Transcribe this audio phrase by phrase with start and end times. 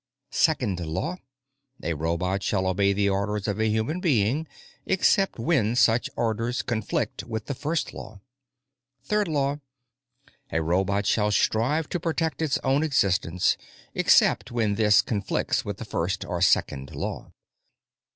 [0.35, 1.17] _Second Law:
[1.83, 4.47] A robot shall obey the orders of a human being,
[4.87, 8.19] except when such orders conflict with the First Law.
[9.07, 9.59] _Third Law:
[10.51, 13.57] A robot shall strive to protect its own existence,
[13.93, 17.31] except when this conflicts with the First or Second Law.